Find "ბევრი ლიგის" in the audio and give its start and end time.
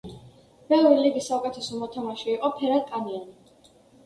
0.71-1.27